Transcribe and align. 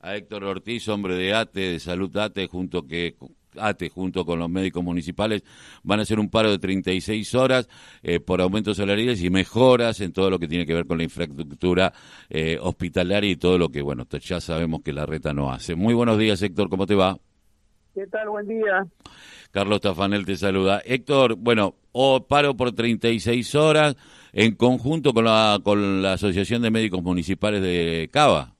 a 0.00 0.16
Héctor 0.16 0.44
Ortiz, 0.44 0.88
hombre 0.88 1.14
de 1.14 1.34
ATE, 1.34 1.72
de 1.72 1.80
Salud 1.80 2.16
ATE, 2.16 2.46
junto 2.46 2.86
que 2.86 3.16
ATE 3.56 3.88
junto 3.88 4.24
con 4.24 4.38
los 4.38 4.48
médicos 4.48 4.82
municipales 4.82 5.42
van 5.82 5.98
a 5.98 6.02
hacer 6.02 6.18
un 6.18 6.30
paro 6.30 6.50
de 6.50 6.58
36 6.58 7.34
horas 7.34 7.68
eh, 8.02 8.20
por 8.20 8.40
aumentos 8.40 8.76
salariales 8.76 9.22
y 9.22 9.30
mejoras 9.30 10.00
en 10.00 10.12
todo 10.12 10.30
lo 10.30 10.38
que 10.38 10.48
tiene 10.48 10.66
que 10.66 10.74
ver 10.74 10.86
con 10.86 10.98
la 10.98 11.04
infraestructura 11.04 11.92
eh, 12.28 12.58
hospitalaria 12.60 13.30
y 13.30 13.36
todo 13.36 13.58
lo 13.58 13.68
que, 13.70 13.82
bueno, 13.82 14.06
ya 14.20 14.40
sabemos 14.40 14.82
que 14.82 14.92
la 14.92 15.06
reta 15.06 15.32
no 15.32 15.50
hace. 15.50 15.74
Muy 15.74 15.94
buenos 15.94 16.18
días, 16.18 16.40
Héctor, 16.42 16.68
¿cómo 16.68 16.86
te 16.86 16.94
va? 16.94 17.18
¿Qué 17.94 18.06
tal? 18.06 18.28
Buen 18.28 18.46
día. 18.46 18.86
Carlos 19.50 19.80
Tafanel 19.80 20.24
te 20.24 20.36
saluda. 20.36 20.80
Héctor, 20.84 21.34
bueno, 21.36 21.74
o 21.90 22.26
paro 22.26 22.56
por 22.56 22.72
36 22.72 23.54
horas 23.56 23.96
en 24.32 24.54
conjunto 24.54 25.12
con 25.12 25.24
la, 25.24 25.58
con 25.64 26.02
la 26.02 26.12
Asociación 26.12 26.62
de 26.62 26.70
Médicos 26.70 27.02
Municipales 27.02 27.60
de 27.60 28.08
Cava. 28.12 28.57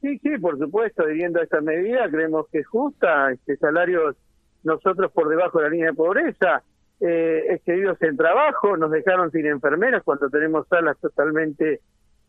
Sí, 0.00 0.18
sí, 0.18 0.38
por 0.38 0.58
supuesto, 0.58 1.04
viviendo 1.06 1.42
esta 1.42 1.60
medida, 1.60 2.08
creemos 2.08 2.46
que 2.50 2.60
es 2.60 2.66
justa, 2.66 3.32
este 3.32 3.56
salarios 3.56 4.16
nosotros 4.62 5.10
por 5.12 5.28
debajo 5.28 5.58
de 5.58 5.64
la 5.64 5.70
línea 5.70 5.90
de 5.90 5.94
pobreza, 5.94 6.62
eh, 7.00 7.46
excedidos 7.50 8.00
en 8.02 8.16
trabajo, 8.16 8.76
nos 8.76 8.90
dejaron 8.90 9.30
sin 9.30 9.46
enfermeras 9.46 10.02
cuando 10.04 10.28
tenemos 10.30 10.66
salas 10.68 10.98
totalmente 10.98 11.80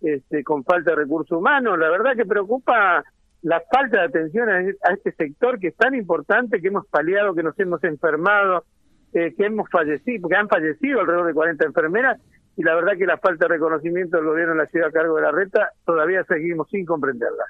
este, 0.00 0.44
con 0.44 0.64
falta 0.64 0.90
de 0.90 0.96
recursos 0.96 1.38
humanos. 1.38 1.78
La 1.78 1.90
verdad 1.90 2.16
que 2.16 2.26
preocupa 2.26 3.04
la 3.42 3.62
falta 3.70 4.00
de 4.00 4.04
atención 4.06 4.48
a, 4.48 4.92
este 4.92 5.12
sector 5.12 5.58
que 5.58 5.68
es 5.68 5.76
tan 5.76 5.94
importante, 5.94 6.60
que 6.60 6.68
hemos 6.68 6.86
paliado, 6.86 7.34
que 7.34 7.42
nos 7.42 7.58
hemos 7.58 7.82
enfermado, 7.84 8.64
eh, 9.12 9.34
que 9.36 9.46
hemos 9.46 9.68
fallecido, 9.70 10.22
porque 10.22 10.36
han 10.36 10.48
fallecido 10.48 11.00
alrededor 11.00 11.26
de 11.26 11.34
40 11.34 11.66
enfermeras, 11.66 12.20
y 12.58 12.62
la 12.64 12.74
verdad 12.74 12.98
que 12.98 13.06
la 13.06 13.18
falta 13.18 13.46
de 13.46 13.54
reconocimiento 13.54 14.16
del 14.16 14.26
gobierno 14.26 14.52
en 14.52 14.58
la 14.58 14.66
ciudad 14.66 14.88
a 14.88 14.92
cargo 14.92 15.14
de 15.14 15.22
la 15.22 15.30
reta 15.30 15.70
todavía 15.86 16.24
seguimos 16.24 16.68
sin 16.68 16.84
comprenderla. 16.84 17.44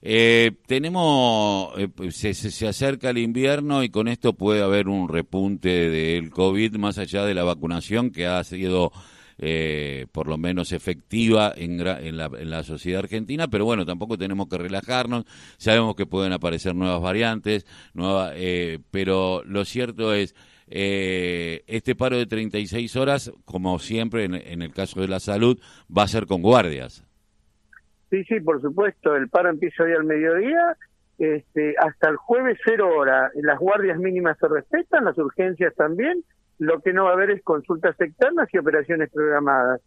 Eh, 0.00 0.52
tenemos, 0.66 1.74
eh, 1.76 1.88
se, 2.10 2.32
se, 2.34 2.68
acerca 2.68 3.10
el 3.10 3.18
invierno 3.18 3.82
y 3.82 3.90
con 3.90 4.06
esto 4.06 4.32
puede 4.32 4.62
haber 4.62 4.88
un 4.88 5.08
repunte 5.08 5.90
del 5.90 6.30
COVID 6.30 6.76
más 6.76 6.98
allá 6.98 7.24
de 7.24 7.34
la 7.34 7.42
vacunación 7.42 8.12
que 8.12 8.26
ha 8.26 8.42
sido 8.44 8.92
eh, 9.38 10.06
por 10.12 10.28
lo 10.28 10.38
menos 10.38 10.70
efectiva 10.70 11.52
en, 11.56 11.80
en, 11.80 12.16
la, 12.16 12.26
en, 12.26 12.50
la, 12.50 12.62
sociedad 12.62 13.00
argentina, 13.00 13.48
pero 13.48 13.64
bueno, 13.64 13.84
tampoco 13.84 14.16
tenemos 14.16 14.46
que 14.48 14.58
relajarnos, 14.58 15.24
sabemos 15.56 15.96
que 15.96 16.06
pueden 16.06 16.32
aparecer 16.32 16.76
nuevas 16.76 17.00
variantes, 17.00 17.66
nueva, 17.94 18.30
eh, 18.36 18.78
pero 18.92 19.42
lo 19.44 19.64
cierto 19.64 20.14
es, 20.14 20.36
eh, 20.68 21.62
este 21.66 21.94
paro 21.94 22.16
de 22.16 22.26
36 22.26 22.96
horas, 22.96 23.32
como 23.44 23.78
siempre 23.78 24.24
en, 24.24 24.34
en 24.34 24.62
el 24.62 24.72
caso 24.72 25.00
de 25.00 25.08
la 25.08 25.20
salud, 25.20 25.58
va 25.96 26.04
a 26.04 26.08
ser 26.08 26.26
con 26.26 26.42
guardias. 26.42 27.04
Sí, 28.10 28.22
sí, 28.24 28.40
por 28.40 28.60
supuesto. 28.60 29.16
El 29.16 29.28
paro 29.28 29.50
empieza 29.50 29.82
hoy 29.82 29.92
al 29.92 30.04
mediodía, 30.04 30.76
este, 31.18 31.74
hasta 31.78 32.08
el 32.08 32.16
jueves 32.16 32.58
cero 32.64 32.88
hora. 32.96 33.30
Las 33.34 33.58
guardias 33.58 33.98
mínimas 33.98 34.38
se 34.38 34.48
respetan, 34.48 35.04
las 35.04 35.18
urgencias 35.18 35.74
también. 35.74 36.24
Lo 36.58 36.80
que 36.80 36.92
no 36.92 37.04
va 37.04 37.10
a 37.10 37.14
haber 37.14 37.30
es 37.30 37.42
consultas 37.42 38.00
externas 38.00 38.48
y 38.52 38.58
operaciones 38.58 39.10
programadas. 39.10 39.80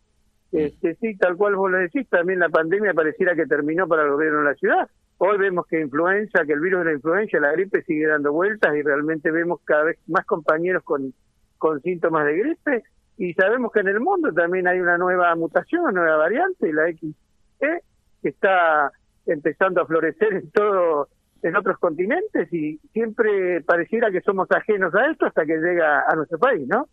Mm. 0.52 0.58
Este, 0.58 0.96
sí, 0.96 1.18
tal 1.18 1.36
cual 1.36 1.56
vos 1.56 1.72
lo 1.72 1.78
decís, 1.78 2.08
también 2.10 2.40
la 2.40 2.50
pandemia 2.50 2.94
pareciera 2.94 3.36
que 3.36 3.46
terminó 3.46 3.88
para 3.88 4.04
el 4.04 4.12
gobierno 4.12 4.40
de 4.40 4.46
la 4.46 4.56
ciudad. 4.56 4.90
Hoy 5.20 5.38
vemos 5.38 5.66
que 5.68 5.82
influenza, 5.82 6.46
que 6.46 6.54
el 6.54 6.60
virus 6.60 6.80
de 6.80 6.86
la 6.86 6.94
influencia, 6.94 7.40
la 7.40 7.52
gripe 7.52 7.84
sigue 7.84 8.06
dando 8.06 8.32
vueltas 8.32 8.76
y 8.76 8.84
realmente 8.84 9.32
vemos 9.32 9.60
cada 9.64 9.86
vez 9.86 9.98
más 10.08 10.26
compañeros 10.26 10.84
con, 10.84 11.14
con 11.58 11.82
síntomas 11.82 12.26
de 12.26 12.38
gripe. 12.38 12.84
Y 13.18 13.34
sabemos 13.34 13.72
que 13.72 13.80
en 13.80 13.88
el 13.88 14.00
mundo 14.00 14.32
también 14.32 14.68
hay 14.68 14.80
una 14.80 14.98
nueva 14.98 15.36
mutación, 15.36 15.82
una 15.82 15.92
nueva 15.92 16.18
variante, 16.18 16.72
la 16.72 16.92
XE, 16.92 17.82
que 18.22 18.30
está 18.30 18.92
empezando 19.26 19.82
a 19.82 19.88
florecer 19.88 20.34
en 20.34 20.52
todo 20.52 21.10
en 21.42 21.56
otros 21.56 21.78
continentes 21.80 22.52
y 22.54 22.80
siempre 22.94 23.62
pareciera 23.62 24.12
que 24.12 24.22
somos 24.22 24.48
ajenos 24.52 24.94
a 24.96 25.12
esto 25.12 25.26
hasta 25.26 25.46
que 25.46 25.58
llega 25.58 26.04
a 26.08 26.16
nuestro 26.16 26.38
país, 26.38 26.68
¿no? 26.68 26.88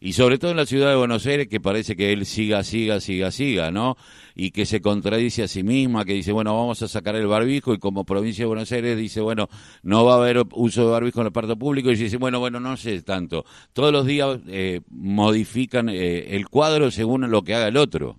Y 0.00 0.12
sobre 0.12 0.38
todo 0.38 0.50
en 0.50 0.56
la 0.56 0.66
ciudad 0.66 0.90
de 0.90 0.96
Buenos 0.96 1.26
Aires 1.26 1.48
que 1.48 1.60
parece 1.60 1.96
que 1.96 2.12
él 2.12 2.26
siga, 2.26 2.62
siga, 2.62 3.00
siga, 3.00 3.30
siga, 3.30 3.70
¿no? 3.70 3.96
Y 4.34 4.50
que 4.50 4.66
se 4.66 4.80
contradice 4.80 5.44
a 5.44 5.48
sí 5.48 5.62
misma, 5.62 6.04
que 6.04 6.12
dice, 6.14 6.32
bueno, 6.32 6.54
vamos 6.56 6.82
a 6.82 6.88
sacar 6.88 7.16
el 7.16 7.26
barbijo 7.26 7.74
y 7.74 7.78
como 7.78 8.04
provincia 8.04 8.42
de 8.42 8.48
Buenos 8.48 8.70
Aires 8.72 8.96
dice, 8.96 9.20
bueno, 9.20 9.48
no 9.82 10.04
va 10.04 10.14
a 10.14 10.16
haber 10.18 10.42
uso 10.52 10.84
de 10.84 10.90
barbijo 10.90 11.20
en 11.20 11.26
el 11.26 11.32
parto 11.32 11.56
público 11.56 11.90
y 11.90 11.96
dice, 11.96 12.16
bueno, 12.16 12.40
bueno, 12.40 12.60
no 12.60 12.76
sé 12.76 13.02
tanto. 13.02 13.44
Todos 13.72 13.92
los 13.92 14.06
días 14.06 14.40
eh, 14.48 14.80
modifican 14.90 15.88
eh, 15.88 16.36
el 16.36 16.48
cuadro 16.48 16.90
según 16.90 17.30
lo 17.30 17.42
que 17.42 17.54
haga 17.54 17.68
el 17.68 17.76
otro 17.76 18.18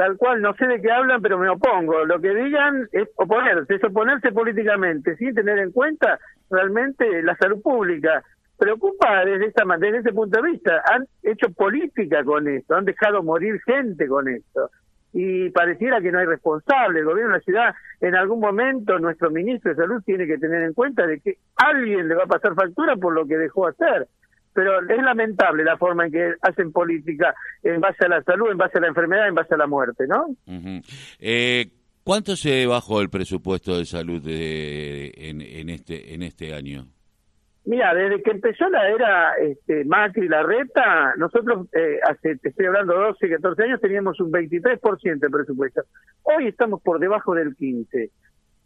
tal 0.00 0.16
cual, 0.16 0.40
no 0.40 0.54
sé 0.54 0.66
de 0.66 0.80
qué 0.80 0.90
hablan, 0.90 1.20
pero 1.20 1.36
me 1.36 1.50
opongo. 1.50 2.06
Lo 2.06 2.18
que 2.22 2.34
digan 2.34 2.88
es 2.90 3.06
oponerse, 3.16 3.74
es 3.74 3.84
oponerse 3.84 4.32
políticamente, 4.32 5.14
sin 5.16 5.34
tener 5.34 5.58
en 5.58 5.72
cuenta 5.72 6.18
realmente 6.48 7.22
la 7.22 7.36
salud 7.36 7.60
pública. 7.60 8.24
Preocupa 8.56 9.26
desde, 9.26 9.48
esta, 9.48 9.62
desde 9.78 9.98
ese 9.98 10.12
punto 10.14 10.40
de 10.40 10.52
vista. 10.52 10.82
Han 10.90 11.06
hecho 11.22 11.52
política 11.52 12.24
con 12.24 12.48
esto, 12.48 12.76
han 12.76 12.86
dejado 12.86 13.22
morir 13.22 13.60
gente 13.60 14.08
con 14.08 14.26
esto. 14.28 14.70
Y 15.12 15.50
pareciera 15.50 16.00
que 16.00 16.10
no 16.10 16.18
hay 16.18 16.26
responsable. 16.26 17.00
El 17.00 17.04
gobierno 17.04 17.32
de 17.32 17.38
la 17.38 17.44
ciudad, 17.44 17.74
en 18.00 18.14
algún 18.14 18.40
momento, 18.40 18.98
nuestro 18.98 19.30
ministro 19.30 19.74
de 19.74 19.82
Salud 19.82 20.02
tiene 20.06 20.26
que 20.26 20.38
tener 20.38 20.62
en 20.62 20.72
cuenta 20.72 21.06
de 21.06 21.20
que 21.20 21.36
alguien 21.56 22.08
le 22.08 22.14
va 22.14 22.22
a 22.24 22.26
pasar 22.38 22.54
factura 22.54 22.96
por 22.96 23.12
lo 23.12 23.26
que 23.26 23.36
dejó 23.36 23.66
hacer 23.66 24.08
pero 24.52 24.80
es 24.88 25.02
lamentable 25.02 25.64
la 25.64 25.76
forma 25.76 26.06
en 26.06 26.12
que 26.12 26.34
hacen 26.42 26.72
política 26.72 27.34
en 27.62 27.80
base 27.80 28.04
a 28.04 28.08
la 28.08 28.22
salud, 28.22 28.50
en 28.50 28.58
base 28.58 28.78
a 28.78 28.80
la 28.80 28.88
enfermedad, 28.88 29.28
en 29.28 29.34
base 29.34 29.54
a 29.54 29.58
la 29.58 29.66
muerte, 29.66 30.06
¿no? 30.06 30.26
eh, 31.18 31.66
¿Cuánto 32.02 32.34
se 32.34 32.66
bajó 32.66 33.00
el 33.02 33.10
presupuesto 33.10 33.76
de 33.76 33.84
salud 33.84 34.22
de, 34.22 35.12
en, 35.16 35.68
este 35.68 36.14
en 36.14 36.22
este 36.22 36.54
año? 36.54 36.86
Mira, 37.66 37.94
desde 37.94 38.22
que 38.22 38.30
empezó 38.30 38.68
la 38.70 38.88
era 38.88 39.34
este, 39.34 39.84
Macri, 39.84 40.26
la 40.26 40.42
reta, 40.42 41.14
nosotros 41.18 41.68
eh, 41.72 42.00
hace, 42.02 42.36
te 42.36 42.48
estoy 42.48 42.66
hablando, 42.66 42.94
12, 42.94 43.28
14 43.28 43.62
años 43.62 43.80
teníamos 43.80 44.18
un 44.18 44.32
23% 44.32 45.18
de 45.20 45.30
presupuesto. 45.30 45.82
Hoy 46.22 46.48
estamos 46.48 46.80
por 46.82 46.98
debajo 46.98 47.34
del 47.34 47.54
15%. 47.54 48.10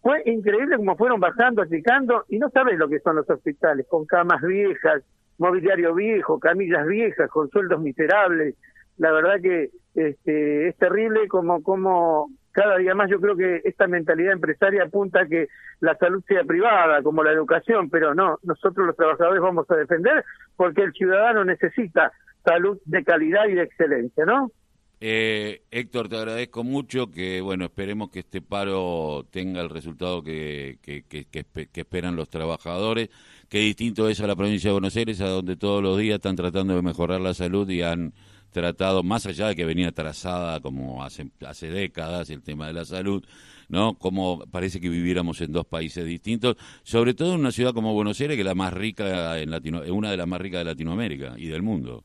Fue 0.00 0.22
increíble 0.26 0.76
como 0.76 0.96
fueron 0.96 1.18
bajando, 1.18 1.62
achicando, 1.62 2.24
y 2.28 2.38
no 2.38 2.50
sabes 2.50 2.78
lo 2.78 2.88
que 2.88 3.00
son 3.00 3.16
los 3.16 3.28
hospitales, 3.28 3.86
con 3.88 4.04
camas 4.04 4.42
viejas, 4.42 5.02
mobiliario 5.38 5.94
viejo, 5.94 6.38
camillas 6.38 6.86
viejas, 6.86 7.30
con 7.30 7.48
sueldos 7.50 7.80
miserables. 7.80 8.54
La 8.98 9.12
verdad 9.12 9.40
que 9.42 9.70
este, 9.94 10.68
es 10.68 10.76
terrible 10.76 11.28
como, 11.28 11.62
como 11.62 12.30
cada 12.52 12.78
día 12.78 12.94
más 12.94 13.10
yo 13.10 13.20
creo 13.20 13.36
que 13.36 13.62
esta 13.64 13.86
mentalidad 13.86 14.32
empresaria 14.32 14.84
apunta 14.84 15.22
a 15.22 15.26
que 15.26 15.48
la 15.80 15.96
salud 15.96 16.22
sea 16.26 16.44
privada, 16.44 17.02
como 17.02 17.24
la 17.24 17.32
educación, 17.32 17.90
pero 17.90 18.14
no, 18.14 18.38
nosotros 18.44 18.86
los 18.86 18.96
trabajadores 18.96 19.42
vamos 19.42 19.68
a 19.70 19.76
defender 19.76 20.24
porque 20.56 20.82
el 20.82 20.92
ciudadano 20.92 21.44
necesita 21.44 22.12
salud 22.44 22.78
de 22.84 23.02
calidad 23.04 23.46
y 23.48 23.54
de 23.54 23.62
excelencia, 23.62 24.24
¿no? 24.24 24.50
Eh, 25.00 25.62
Héctor, 25.70 26.08
te 26.08 26.16
agradezco 26.16 26.64
mucho, 26.64 27.10
que 27.10 27.40
bueno, 27.40 27.66
esperemos 27.66 28.10
que 28.10 28.20
este 28.20 28.40
paro 28.40 29.26
tenga 29.30 29.60
el 29.60 29.68
resultado 29.68 30.22
que, 30.22 30.78
que, 30.80 31.02
que, 31.02 31.26
que, 31.26 31.80
esperan 31.80 32.16
los 32.16 32.28
trabajadores, 32.30 33.10
que 33.48 33.58
distinto 33.58 34.08
es 34.08 34.20
a 34.20 34.26
la 34.26 34.36
provincia 34.36 34.70
de 34.70 34.72
Buenos 34.72 34.96
Aires, 34.96 35.20
a 35.20 35.28
donde 35.28 35.56
todos 35.56 35.82
los 35.82 35.98
días 35.98 36.16
están 36.16 36.36
tratando 36.36 36.74
de 36.74 36.82
mejorar 36.82 37.20
la 37.20 37.34
salud 37.34 37.68
y 37.68 37.82
han 37.82 38.14
tratado, 38.52 39.02
más 39.02 39.26
allá 39.26 39.48
de 39.48 39.56
que 39.56 39.64
venía 39.64 39.90
trazada 39.90 40.60
como 40.60 41.04
hace, 41.04 41.28
hace 41.44 41.70
décadas 41.70 42.30
el 42.30 42.42
tema 42.42 42.68
de 42.68 42.72
la 42.72 42.84
salud, 42.84 43.24
¿no? 43.68 43.98
Como 43.98 44.44
parece 44.50 44.80
que 44.80 44.88
viviéramos 44.88 45.40
en 45.40 45.52
dos 45.52 45.66
países 45.66 46.06
distintos, 46.06 46.56
sobre 46.84 47.14
todo 47.14 47.34
en 47.34 47.40
una 47.40 47.50
ciudad 47.50 47.74
como 47.74 47.92
Buenos 47.92 48.20
Aires, 48.20 48.36
que 48.36 48.42
es 48.42 48.46
la 48.46 48.54
más 48.54 48.72
rica 48.72 49.40
en 49.40 49.50
Latino, 49.50 49.82
una 49.90 50.10
de 50.12 50.16
las 50.16 50.28
más 50.28 50.40
ricas 50.40 50.60
de 50.60 50.66
Latinoamérica 50.66 51.34
y 51.36 51.48
del 51.48 51.62
mundo 51.62 52.04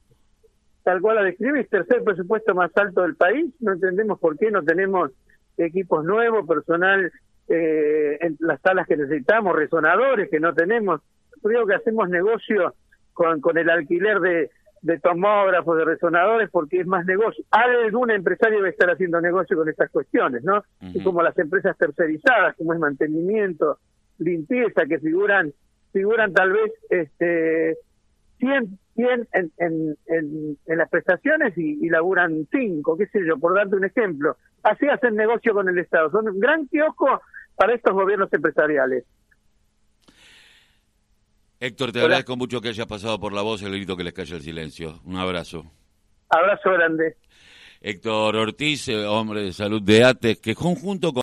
tal 0.89 1.01
cual 1.01 1.17
la 1.17 1.23
describís, 1.23 1.69
tercer 1.69 2.03
presupuesto 2.03 2.55
más 2.55 2.75
alto 2.75 3.03
del 3.03 3.15
país, 3.15 3.53
no 3.59 3.73
entendemos 3.73 4.19
por 4.19 4.35
qué 4.39 4.49
no 4.49 4.63
tenemos 4.63 5.11
equipos 5.55 6.03
nuevos, 6.03 6.47
personal 6.47 7.11
eh, 7.47 8.17
en 8.19 8.37
las 8.39 8.59
salas 8.61 8.87
que 8.87 8.97
necesitamos, 8.97 9.55
resonadores 9.55 10.31
que 10.31 10.39
no 10.39 10.51
tenemos. 10.55 11.01
Creo 11.43 11.67
que 11.67 11.75
hacemos 11.75 12.09
negocio 12.09 12.73
con, 13.13 13.39
con 13.39 13.59
el 13.59 13.69
alquiler 13.69 14.19
de, 14.19 14.49
de 14.81 14.99
tomógrafos, 14.99 15.77
de 15.77 15.85
resonadores, 15.85 16.49
porque 16.49 16.79
es 16.79 16.87
más 16.87 17.05
negocio. 17.05 17.45
Algún 17.51 18.09
empresario 18.09 18.57
debe 18.57 18.69
estar 18.69 18.89
haciendo 18.89 19.21
negocio 19.21 19.55
con 19.55 19.69
estas 19.69 19.91
cuestiones, 19.91 20.43
¿no? 20.43 20.63
Y 20.81 21.03
como 21.03 21.21
las 21.21 21.37
empresas 21.37 21.77
tercerizadas, 21.77 22.55
como 22.55 22.73
es 22.73 22.79
mantenimiento, 22.79 23.77
limpieza, 24.17 24.87
que 24.87 24.97
figuran 24.97 25.53
figuran 25.91 26.33
tal 26.33 26.51
vez 26.51 26.71
este 26.89 27.77
100, 28.39 28.79
100 28.95 29.27
en, 29.33 29.51
en, 29.57 29.97
en, 30.07 30.77
las 30.77 30.89
prestaciones 30.89 31.57
y, 31.57 31.85
y, 31.85 31.89
laburan 31.89 32.47
5, 32.51 32.97
qué 32.97 33.07
sé 33.07 33.19
yo, 33.27 33.37
por 33.37 33.55
darte 33.55 33.75
un 33.75 33.85
ejemplo. 33.85 34.37
Así 34.63 34.87
hacen 34.87 35.15
negocio 35.15 35.53
con 35.53 35.69
el 35.69 35.77
Estado. 35.77 36.09
Son 36.11 36.27
un 36.27 36.39
gran 36.39 36.67
kiosco 36.67 37.21
para 37.55 37.75
estos 37.75 37.93
gobiernos 37.93 38.31
empresariales. 38.33 39.05
Héctor, 41.59 41.91
te 41.91 41.99
agradezco 41.99 42.37
mucho 42.37 42.61
que 42.61 42.69
hayas 42.69 42.87
pasado 42.87 43.19
por 43.19 43.33
la 43.33 43.41
voz 43.41 43.61
el 43.63 43.73
grito 43.73 43.97
que 43.97 44.05
les 44.05 44.13
calla 44.13 44.37
el 44.37 44.41
silencio. 44.41 45.01
Un 45.03 45.17
abrazo. 45.17 45.69
Abrazo 46.29 46.71
grande. 46.71 47.17
Héctor 47.81 48.35
Ortiz, 48.35 48.89
hombre 48.89 49.41
de 49.41 49.53
salud 49.53 49.81
de 49.81 50.03
ATES, 50.03 50.39
que 50.39 50.55
conjunto 50.55 51.11
con 51.11 51.17